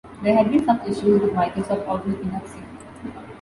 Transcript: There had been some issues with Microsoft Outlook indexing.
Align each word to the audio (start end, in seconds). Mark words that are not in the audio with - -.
There 0.23 0.35
had 0.35 0.49
been 0.49 0.65
some 0.65 0.81
issues 0.81 1.21
with 1.21 1.29
Microsoft 1.33 1.87
Outlook 1.87 2.19
indexing. 2.23 2.65